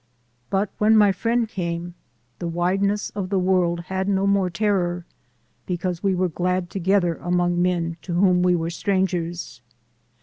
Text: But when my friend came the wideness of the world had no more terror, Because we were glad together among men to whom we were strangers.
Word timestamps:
But 0.49 0.71
when 0.79 0.97
my 0.97 1.11
friend 1.11 1.47
came 1.47 1.93
the 2.39 2.47
wideness 2.47 3.11
of 3.11 3.29
the 3.29 3.37
world 3.37 3.81
had 3.81 4.09
no 4.09 4.25
more 4.25 4.49
terror, 4.49 5.05
Because 5.67 6.01
we 6.01 6.15
were 6.15 6.27
glad 6.27 6.71
together 6.71 7.17
among 7.17 7.61
men 7.61 7.97
to 8.01 8.13
whom 8.13 8.41
we 8.41 8.55
were 8.55 8.71
strangers. 8.71 9.61